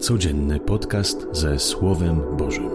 Codzienny 0.00 0.60
podcast 0.60 1.26
ze 1.32 1.58
Słowem 1.58 2.20
Bożym. 2.36 2.70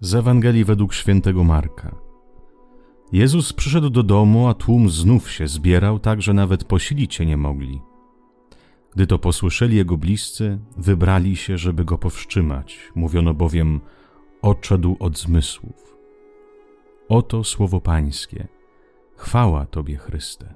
Z 0.00 0.14
Ewangelii 0.14 0.64
według 0.64 0.94
świętego 0.94 1.44
Marka. 1.44 1.94
Jezus 3.12 3.52
przyszedł 3.52 3.90
do 3.90 4.02
domu, 4.02 4.48
a 4.48 4.54
tłum 4.54 4.90
znów 4.90 5.30
się 5.30 5.48
zbierał, 5.48 5.98
tak 5.98 6.22
że 6.22 6.34
nawet 6.34 6.64
posilić 6.64 7.14
się 7.14 7.26
nie 7.26 7.36
mogli. 7.36 7.80
Gdy 8.94 9.06
to 9.06 9.18
posłyszeli 9.18 9.76
jego 9.76 9.96
bliscy, 9.96 10.58
wybrali 10.76 11.36
się, 11.36 11.58
żeby 11.58 11.84
go 11.84 11.98
powstrzymać. 11.98 12.92
Mówiono 12.94 13.34
bowiem, 13.34 13.80
odszedł 14.42 14.96
od 14.98 15.18
zmysłów. 15.18 15.96
Oto 17.08 17.44
słowo 17.44 17.80
Pańskie. 17.80 18.48
Chwała 19.16 19.66
Tobie, 19.66 19.96
Chryste. 19.96 20.54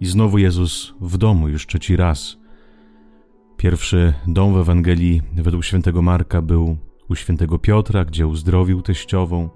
I 0.00 0.06
znowu 0.06 0.38
Jezus 0.38 0.94
w 1.00 1.18
domu 1.18 1.48
już 1.48 1.66
trzeci 1.66 1.96
raz. 1.96 2.36
Pierwszy 3.56 4.14
dom 4.26 4.54
w 4.54 4.58
Ewangelii 4.58 5.22
według 5.32 5.64
świętego 5.64 6.02
Marka 6.02 6.42
był 6.42 6.76
u 7.08 7.14
świętego 7.14 7.58
Piotra, 7.58 8.04
gdzie 8.04 8.26
uzdrowił 8.26 8.82
teściową. 8.82 9.48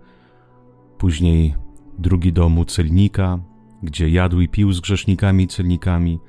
Później 0.99 1.55
drugi 1.99 2.33
dom 2.33 2.59
u 2.59 2.65
celnika, 2.65 3.39
gdzie 3.83 4.09
jadł 4.09 4.41
i 4.41 4.49
pił 4.49 4.73
z 4.73 4.81
grzesznikami 4.81 5.45
i 5.45 5.49
celnikami. 5.49 6.21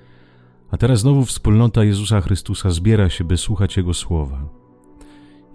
A 0.72 0.78
teraz 0.78 1.00
znowu 1.00 1.26
wspólnota 1.26 1.84
Jezusa 1.84 2.22
Chrystusa 2.22 2.70
zbiera 2.70 3.10
się, 3.10 3.24
by 3.24 3.38
słuchać 3.38 3.78
Jego 3.78 3.94
słowa. 3.94 4.65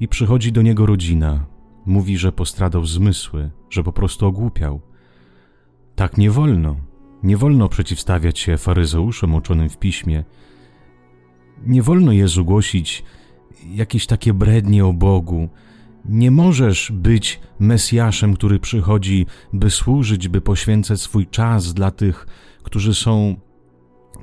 I 0.00 0.08
przychodzi 0.08 0.52
do 0.52 0.62
niego 0.62 0.86
rodzina. 0.86 1.46
Mówi, 1.86 2.18
że 2.18 2.32
postradał 2.32 2.86
zmysły, 2.86 3.50
że 3.70 3.82
po 3.82 3.92
prostu 3.92 4.26
ogłupiał. 4.26 4.80
Tak 5.94 6.18
nie 6.18 6.30
wolno. 6.30 6.76
Nie 7.22 7.36
wolno 7.36 7.68
przeciwstawiać 7.68 8.38
się 8.38 8.58
faryzeuszom 8.58 9.34
uczonym 9.34 9.68
w 9.68 9.78
piśmie. 9.78 10.24
Nie 11.66 11.82
wolno 11.82 12.12
Jezu 12.12 12.44
głosić 12.44 13.04
jakieś 13.74 14.06
takie 14.06 14.34
brednie 14.34 14.86
o 14.86 14.92
Bogu. 14.92 15.48
Nie 16.04 16.30
możesz 16.30 16.92
być 16.92 17.40
Mesjaszem, 17.58 18.34
który 18.34 18.58
przychodzi, 18.58 19.26
by 19.52 19.70
służyć, 19.70 20.28
by 20.28 20.40
poświęcać 20.40 21.00
swój 21.00 21.26
czas 21.26 21.74
dla 21.74 21.90
tych, 21.90 22.26
którzy 22.62 22.94
są 22.94 23.36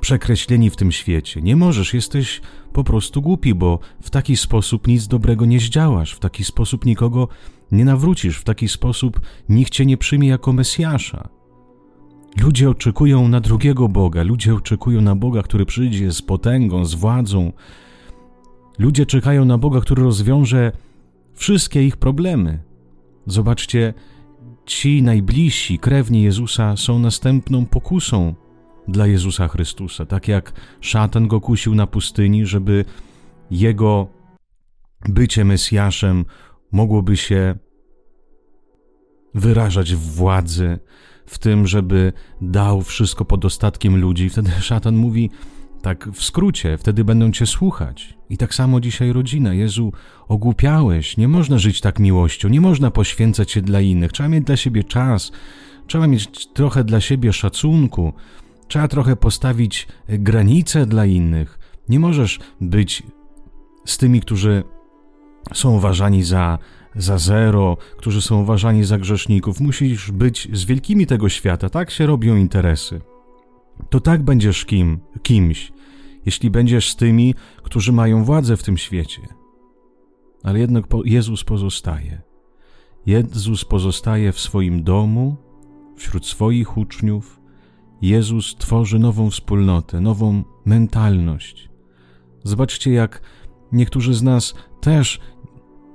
przekreśleni 0.00 0.70
w 0.70 0.76
tym 0.76 0.92
świecie. 0.92 1.42
Nie 1.42 1.56
możesz, 1.56 1.94
jesteś 1.94 2.40
po 2.72 2.84
prostu 2.84 3.22
głupi, 3.22 3.54
bo 3.54 3.78
w 4.02 4.10
taki 4.10 4.36
sposób 4.36 4.86
nic 4.86 5.06
dobrego 5.06 5.46
nie 5.46 5.60
zdziałasz, 5.60 6.12
w 6.12 6.18
taki 6.18 6.44
sposób 6.44 6.84
nikogo 6.84 7.28
nie 7.72 7.84
nawrócisz, 7.84 8.38
w 8.38 8.44
taki 8.44 8.68
sposób 8.68 9.20
nikt 9.48 9.72
cię 9.72 9.86
nie 9.86 9.96
przyjmie 9.96 10.28
jako 10.28 10.52
Mesjasza. 10.52 11.28
Ludzie 12.40 12.70
oczekują 12.70 13.28
na 13.28 13.40
drugiego 13.40 13.88
Boga, 13.88 14.22
ludzie 14.22 14.54
oczekują 14.54 15.00
na 15.00 15.16
Boga, 15.16 15.42
który 15.42 15.66
przyjdzie 15.66 16.12
z 16.12 16.22
potęgą, 16.22 16.84
z 16.84 16.94
władzą. 16.94 17.52
Ludzie 18.78 19.06
czekają 19.06 19.44
na 19.44 19.58
Boga, 19.58 19.80
który 19.80 20.02
rozwiąże 20.02 20.72
wszystkie 21.34 21.84
ich 21.84 21.96
problemy. 21.96 22.62
Zobaczcie, 23.26 23.94
ci 24.66 25.02
najbliżsi, 25.02 25.78
krewni 25.78 26.22
Jezusa 26.22 26.76
są 26.76 26.98
następną 26.98 27.66
pokusą 27.66 28.34
dla 28.88 29.06
Jezusa 29.06 29.48
Chrystusa. 29.48 30.06
Tak 30.06 30.28
jak 30.28 30.52
szatan 30.80 31.28
go 31.28 31.40
kusił 31.40 31.74
na 31.74 31.86
pustyni, 31.86 32.46
żeby 32.46 32.84
jego 33.50 34.08
bycie 35.08 35.44
Mesjaszem 35.44 36.24
mogłoby 36.72 37.16
się 37.16 37.54
wyrażać 39.34 39.94
w 39.94 39.98
władzy, 39.98 40.78
w 41.26 41.38
tym, 41.38 41.66
żeby 41.66 42.12
dał 42.40 42.82
wszystko 42.82 43.24
pod 43.24 43.44
ostatkiem 43.44 43.96
ludzi. 43.96 44.30
Wtedy 44.30 44.50
szatan 44.60 44.96
mówi, 44.96 45.30
tak 45.82 46.08
w 46.12 46.24
skrócie, 46.24 46.78
wtedy 46.78 47.04
będą 47.04 47.32
cię 47.32 47.46
słuchać. 47.46 48.18
I 48.30 48.36
tak 48.36 48.54
samo 48.54 48.80
dzisiaj 48.80 49.12
rodzina. 49.12 49.54
Jezu, 49.54 49.92
ogłupiałeś, 50.28 51.16
nie 51.16 51.28
można 51.28 51.58
żyć 51.58 51.80
tak 51.80 51.98
miłością, 51.98 52.48
nie 52.48 52.60
można 52.60 52.90
poświęcać 52.90 53.50
się 53.50 53.62
dla 53.62 53.80
innych. 53.80 54.12
Trzeba 54.12 54.28
mieć 54.28 54.44
dla 54.44 54.56
siebie 54.56 54.84
czas, 54.84 55.32
trzeba 55.86 56.06
mieć 56.06 56.46
trochę 56.46 56.84
dla 56.84 57.00
siebie 57.00 57.32
szacunku, 57.32 58.12
trzeba 58.68 58.88
trochę 58.88 59.16
postawić 59.16 59.88
granice 60.08 60.86
dla 60.86 61.06
innych. 61.06 61.58
Nie 61.88 62.00
możesz 62.00 62.38
być 62.60 63.02
z 63.84 63.98
tymi, 63.98 64.20
którzy 64.20 64.62
są 65.54 65.76
uważani 65.76 66.22
za, 66.22 66.58
za 66.96 67.18
zero, 67.18 67.76
którzy 67.96 68.22
są 68.22 68.42
uważani 68.42 68.84
za 68.84 68.98
grzeszników. 68.98 69.60
Musisz 69.60 70.10
być 70.10 70.48
z 70.52 70.64
wielkimi 70.64 71.06
tego 71.06 71.28
świata. 71.28 71.68
Tak 71.68 71.90
się 71.90 72.06
robią 72.06 72.36
interesy. 72.36 73.00
To 73.90 74.00
tak 74.00 74.22
będziesz 74.22 74.64
kim, 74.64 74.98
kimś, 75.22 75.72
jeśli 76.26 76.50
będziesz 76.50 76.90
z 76.90 76.96
tymi, 76.96 77.34
którzy 77.62 77.92
mają 77.92 78.24
władzę 78.24 78.56
w 78.56 78.62
tym 78.62 78.78
świecie. 78.78 79.22
Ale 80.42 80.58
jednak 80.58 80.84
Jezus 81.04 81.44
pozostaje. 81.44 82.22
Jezus 83.06 83.64
pozostaje 83.64 84.32
w 84.32 84.40
swoim 84.40 84.82
domu, 84.82 85.36
wśród 85.96 86.26
swoich 86.26 86.76
uczniów. 86.76 87.37
Jezus 88.02 88.56
tworzy 88.56 88.98
nową 88.98 89.30
wspólnotę, 89.30 90.00
nową 90.00 90.42
mentalność. 90.64 91.68
Zobaczcie, 92.44 92.92
jak 92.92 93.20
niektórzy 93.72 94.14
z 94.14 94.22
nas 94.22 94.54
też, 94.80 95.20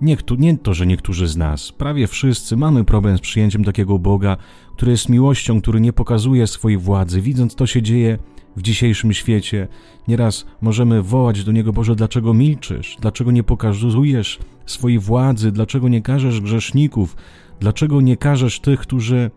nie, 0.01 0.17
nie 0.37 0.57
to, 0.57 0.73
że 0.73 0.87
niektórzy 0.87 1.27
z 1.27 1.37
nas, 1.37 1.71
prawie 1.71 2.07
wszyscy 2.07 2.57
mamy 2.57 2.83
problem 2.83 3.17
z 3.17 3.21
przyjęciem 3.21 3.63
takiego 3.63 3.99
Boga, 3.99 4.37
który 4.75 4.91
jest 4.91 5.09
miłością, 5.09 5.61
który 5.61 5.81
nie 5.81 5.93
pokazuje 5.93 6.47
swojej 6.47 6.77
władzy. 6.77 7.21
Widząc 7.21 7.55
to 7.55 7.67
się 7.67 7.81
dzieje 7.81 8.17
w 8.55 8.61
dzisiejszym 8.61 9.13
świecie, 9.13 9.67
nieraz 10.07 10.45
możemy 10.61 11.03
wołać 11.03 11.43
do 11.43 11.51
Niego, 11.51 11.73
Boże, 11.73 11.95
dlaczego 11.95 12.33
milczysz? 12.33 12.97
Dlaczego 13.01 13.31
nie 13.31 13.43
pokazujesz 13.43 14.39
swojej 14.65 14.99
władzy? 14.99 15.51
Dlaczego 15.51 15.89
nie 15.89 16.01
każesz 16.01 16.41
grzeszników? 16.41 17.15
Dlaczego 17.59 18.01
nie 18.01 18.17
każesz 18.17 18.59
tych, 18.59 18.79
którzy 18.79 19.31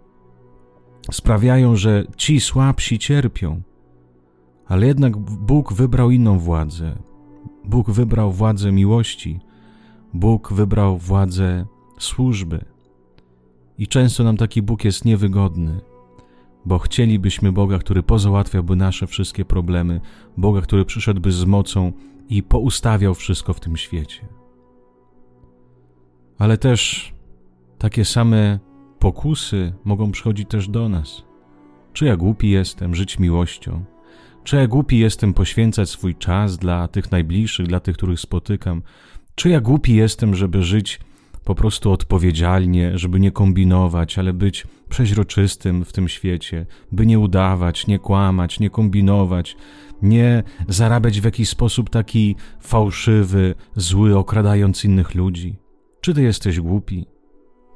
sprawiają, 1.11 1.77
że 1.77 2.05
ci 2.17 2.41
słabsi 2.41 2.99
cierpią? 2.99 3.63
Ale 4.67 4.87
jednak 4.87 5.17
Bóg 5.19 5.73
wybrał 5.73 6.11
inną 6.11 6.39
władzę. 6.39 6.97
Bóg 7.65 7.91
wybrał 7.91 8.33
władzę 8.33 8.73
miłości. 8.73 9.41
Bóg 10.15 10.53
wybrał 10.53 10.99
władzę 10.99 11.67
służby. 11.99 12.65
I 13.79 13.87
często 13.87 14.25
nam 14.25 14.37
taki 14.37 14.63
Bóg 14.63 14.85
jest 14.85 15.05
niewygodny, 15.05 15.81
bo 16.65 16.79
chcielibyśmy 16.79 17.53
Boga, 17.53 17.79
który 17.79 18.03
pozałatwiałby 18.03 18.77
nasze 18.77 19.07
wszystkie 19.07 19.45
problemy, 19.45 20.01
Boga, 20.37 20.61
który 20.61 20.85
przyszedłby 20.85 21.33
z 21.33 21.45
mocą 21.45 21.93
i 22.29 22.43
poustawiał 22.43 23.15
wszystko 23.15 23.53
w 23.53 23.61
tym 23.61 23.77
świecie. 23.77 24.27
Ale 26.39 26.59
też 26.59 27.13
takie 27.79 28.05
same 28.05 28.59
pokusy 29.07 29.73
mogą 29.85 30.11
przychodzić 30.11 30.49
też 30.49 30.69
do 30.69 30.89
nas. 30.89 31.23
Czy 31.93 32.05
ja 32.05 32.17
głupi 32.17 32.51
jestem 32.51 32.95
żyć 32.95 33.19
miłością? 33.19 33.85
Czy 34.45 34.57
ja 34.57 34.67
głupi 34.67 34.99
jestem 34.99 35.35
poświęcać 35.35 35.91
swój 35.91 36.15
czas 36.15 36.59
dla 36.59 36.89
tych 36.89 37.11
najbliższych, 37.11 37.67
dla 37.67 37.81
tych, 37.81 37.97
których 37.97 38.21
spotykam? 38.21 38.83
Czy 39.35 39.49
ja 39.49 39.61
głupi 39.61 39.95
jestem, 39.95 40.35
żeby 40.35 40.63
żyć 40.63 41.01
po 41.45 41.55
prostu 41.55 41.93
odpowiedzialnie, 41.93 42.99
żeby 42.99 43.21
nie 43.21 43.31
kombinować, 43.31 44.19
ale 44.19 44.33
być 44.33 44.67
przeźroczystym 44.89 45.85
w 45.85 45.93
tym 45.93 46.09
świecie, 46.09 46.67
by 46.93 47.07
nie 47.07 47.19
udawać, 47.19 47.87
nie 47.87 47.99
kłamać, 47.99 48.61
nie 48.61 48.71
kombinować, 48.71 49.57
nie 50.03 50.43
zarabiać 50.69 51.21
w 51.21 51.25
jakiś 51.25 51.49
sposób 51.49 51.91
taki 51.91 52.37
fałszywy, 52.61 53.55
zły, 53.77 54.19
okradając 54.19 54.85
innych 54.85 55.15
ludzi. 55.15 55.57
Czy 56.01 56.15
ty 56.15 56.23
jesteś 56.23 56.61
głupi? 56.61 57.16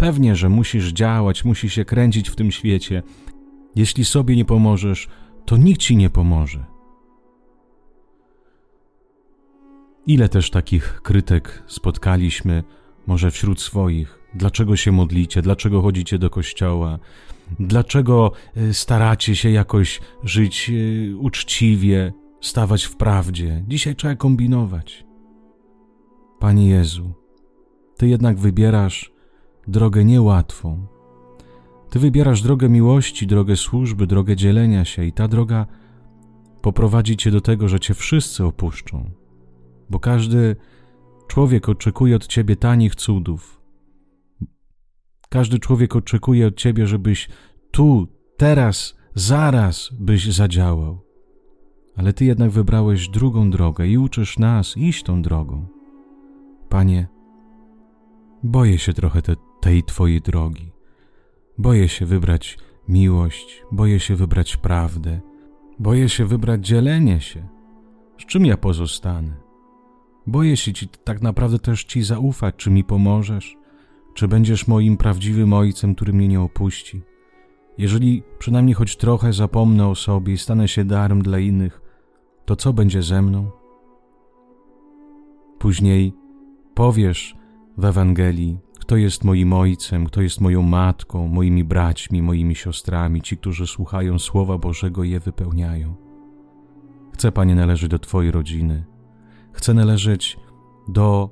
Pewnie, 0.01 0.37
że 0.37 0.49
musisz 0.49 0.93
działać, 0.93 1.45
musisz 1.45 1.75
się 1.75 1.85
kręcić 1.85 2.29
w 2.31 2.37
tym 2.37 2.51
świecie. 2.51 3.03
Jeśli 3.77 4.05
sobie 4.05 4.37
nie 4.37 4.45
pomożesz, 4.45 5.09
to 5.45 5.57
nikt 5.57 5.81
ci 5.81 5.97
nie 5.97 6.11
pomoże. 6.11 6.65
Ile 10.07 10.29
też 10.29 10.51
takich 10.51 11.01
krytek 11.03 11.63
spotkaliśmy, 11.67 12.65
może 13.07 13.31
wśród 13.31 13.61
swoich. 13.61 14.19
Dlaczego 14.35 14.77
się 14.77 14.93
modlicie? 14.93 15.43
Dlaczego 15.43 15.83
chodzicie 15.83 16.19
do 16.19 16.31
kościoła? 16.31 16.99
Dlaczego 17.59 18.33
e, 18.57 18.75
staracie 18.75 19.37
się 19.37 19.51
jakoś 19.51 20.01
żyć 20.25 20.71
e, 20.71 21.17
uczciwie, 21.17 22.13
stawać 22.41 22.85
w 22.85 22.97
prawdzie? 22.97 23.65
Dzisiaj 23.69 23.97
trzeba 23.97 24.17
kombinować. 24.17 25.05
Panie 26.39 26.69
Jezu, 26.69 27.15
Ty 27.97 28.09
jednak 28.09 28.39
wybierasz 28.39 29.10
drogę 29.71 30.05
niełatwą. 30.05 30.87
Ty 31.91 31.99
wybierasz 31.99 32.43
drogę 32.43 32.69
miłości, 32.69 33.27
drogę 33.27 33.57
służby, 33.57 34.07
drogę 34.07 34.37
dzielenia 34.37 34.85
się, 34.85 35.05
i 35.05 35.13
ta 35.13 35.29
droga 35.29 35.67
poprowadzi 36.63 37.17
Cię 37.17 37.31
do 37.31 37.41
tego, 37.41 37.69
że 37.69 37.81
Cię 37.81 37.95
wszyscy 37.95 38.45
opuszczą, 38.45 39.11
bo 39.91 40.01
każdy 40.01 40.57
człowiek 41.29 41.69
oczekuje 41.69 42.17
od 42.17 42.27
ciebie 42.27 42.57
tanich 42.57 42.95
cudów. 42.95 43.61
Każdy 45.29 45.59
człowiek 45.59 45.97
oczekuje 45.97 46.47
od 46.47 46.57
ciebie, 46.57 46.87
żebyś 46.87 47.29
tu, 47.71 48.07
teraz, 48.37 48.97
zaraz 49.15 49.91
byś 50.01 50.33
zadziałał. 50.33 50.99
Ale 51.97 52.13
ty 52.13 52.25
jednak 52.25 52.51
wybrałeś 52.51 53.09
drugą 53.09 53.51
drogę 53.51 53.87
i 53.87 53.99
uczysz 53.99 54.39
nas 54.39 54.77
iść 54.77 55.03
tą 55.03 55.23
drogą. 55.23 55.67
Panie, 56.69 57.09
boję 58.43 58.79
się 58.79 58.93
trochę 58.93 59.23
te, 59.23 59.37
tej 59.61 59.83
twojej 59.83 60.21
drogi. 60.21 60.73
Boję 61.59 61.89
się 61.89 62.07
wybrać 62.07 62.59
miłość, 62.89 63.63
boję 63.73 64.01
się 64.01 64.17
wybrać 64.17 64.57
prawdę, 64.57 65.21
boję 65.79 66.09
się 66.09 66.27
wybrać 66.27 66.67
dzielenie 66.67 67.21
się. 67.21 67.49
Z 68.19 68.27
czym 68.27 68.47
ja 68.47 68.57
pozostanę? 68.57 69.33
Boję 70.27 70.57
się 70.57 70.73
ci 70.73 70.89
tak 70.89 71.23
naprawdę 71.23 71.59
też 71.59 71.85
ci 71.85 72.03
zaufać, 72.03 72.55
czy 72.57 72.71
mi 72.71 72.85
pomożesz, 72.85 73.57
czy 74.15 74.29
będziesz 74.29 74.69
moim 74.69 74.97
prawdziwym 74.97 75.53
ojcem, 75.53 75.95
który 75.95 76.13
mnie 76.13 76.29
nie 76.29 76.41
opuści. 76.41 77.03
Jeżeli 77.79 78.23
przynajmniej 78.39 78.75
choć 78.75 78.97
trochę 78.97 79.33
zapomnę 79.33 79.89
o 79.89 79.95
sobie 79.95 80.33
i 80.33 80.39
stanę 80.39 80.69
się 80.69 80.85
darem 80.85 81.23
dla 81.23 81.39
innych, 81.39 81.81
to 82.45 82.57
co 82.57 82.73
będzie 82.73 83.03
ze 83.03 83.23
mną? 83.23 83.51
Później 85.59 86.13
powiesz 86.75 87.37
w 87.77 87.85
Ewangelii, 87.85 88.59
kto 88.91 88.97
jest 88.97 89.25
moim 89.25 89.53
ojcem, 89.53 90.07
kto 90.07 90.23
jest 90.23 90.41
moją 90.41 90.63
matką, 90.63 91.29
moimi 91.29 91.65
braćmi, 91.65 92.23
moimi 92.23 92.55
siostrami, 92.55 93.23
ci, 93.23 93.37
którzy 93.37 93.67
słuchają 93.67 94.19
Słowa 94.19 94.59
Bożego 94.59 95.05
i 95.05 95.11
je 95.11 95.21
wypełniają. 95.21 95.95
Chcę, 97.13 97.33
Panie, 97.33 97.55
należeć 97.55 97.91
do 97.91 97.99
Twojej 97.99 98.31
rodziny. 98.31 98.85
Chcę 99.53 99.75
należeć 99.75 100.37
do 100.89 101.31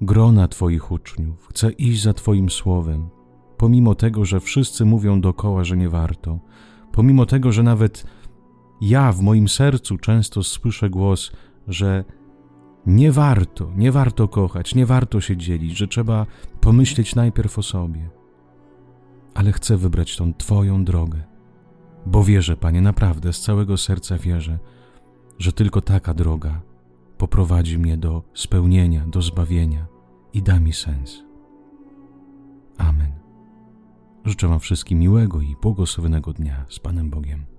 grona 0.00 0.48
Twoich 0.48 0.92
uczniów. 0.92 1.46
Chcę 1.50 1.70
iść 1.70 2.02
za 2.02 2.12
Twoim 2.12 2.50
Słowem. 2.50 3.08
Pomimo 3.56 3.94
tego, 3.94 4.24
że 4.24 4.40
wszyscy 4.40 4.84
mówią 4.84 5.20
dookoła, 5.20 5.64
że 5.64 5.76
nie 5.76 5.88
warto, 5.88 6.38
pomimo 6.92 7.26
tego, 7.26 7.52
że 7.52 7.62
nawet 7.62 8.06
ja 8.80 9.12
w 9.12 9.20
moim 9.20 9.48
sercu 9.48 9.98
często 9.98 10.42
słyszę 10.42 10.90
głos, 10.90 11.32
że 11.68 12.04
nie 12.86 13.12
warto, 13.12 13.70
nie 13.76 13.92
warto 13.92 14.28
kochać, 14.28 14.74
nie 14.74 14.86
warto 14.86 15.20
się 15.20 15.36
dzielić, 15.36 15.76
że 15.76 15.88
trzeba 15.88 16.26
pomyśleć 16.60 17.14
najpierw 17.14 17.58
o 17.58 17.62
sobie. 17.62 18.10
Ale 19.34 19.52
chcę 19.52 19.76
wybrać 19.76 20.16
tą 20.16 20.34
Twoją 20.34 20.84
drogę, 20.84 21.22
bo 22.06 22.24
wierzę, 22.24 22.56
Panie, 22.56 22.80
naprawdę 22.80 23.32
z 23.32 23.40
całego 23.40 23.76
serca 23.76 24.18
wierzę, 24.18 24.58
że 25.38 25.52
tylko 25.52 25.80
taka 25.80 26.14
droga 26.14 26.60
poprowadzi 27.18 27.78
mnie 27.78 27.96
do 27.96 28.22
spełnienia, 28.34 29.06
do 29.06 29.22
zbawienia 29.22 29.86
i 30.32 30.42
da 30.42 30.60
mi 30.60 30.72
sens. 30.72 31.22
Amen. 32.78 33.12
Życzę 34.24 34.48
Wam 34.48 34.60
wszystkim 34.60 34.98
miłego 34.98 35.40
i 35.40 35.56
błogosławionego 35.62 36.32
dnia 36.32 36.64
z 36.68 36.78
Panem 36.78 37.10
Bogiem. 37.10 37.53